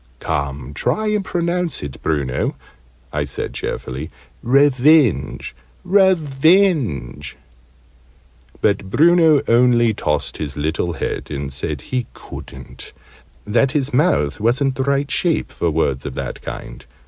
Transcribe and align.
"Come! 0.19 0.73
Try 0.73 1.09
and 1.09 1.23
pronounce 1.23 1.83
it, 1.83 2.01
Bruno!" 2.01 2.55
I 3.13 3.23
said, 3.23 3.53
cheerfully. 3.53 4.09
"Re 4.41 4.67
venge, 4.67 5.53
re 5.83 6.15
venge." 6.15 7.37
But 8.61 8.89
Bruno 8.89 9.43
only 9.47 9.93
tossed 9.93 10.37
his 10.37 10.57
little 10.57 10.93
head, 10.93 11.29
and 11.29 11.53
said 11.53 11.81
he 11.93 12.07
couldn't; 12.15 12.93
that 13.45 13.73
his 13.73 13.93
mouth 13.93 14.39
wasn't 14.39 14.73
the 14.73 14.81
right 14.81 15.11
shape 15.11 15.51
for 15.51 15.69
words 15.69 16.03
of 16.07 16.15
that 16.15 16.41
kind. 16.41 16.83